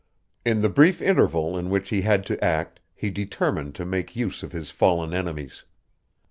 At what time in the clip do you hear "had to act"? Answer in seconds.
2.01-2.79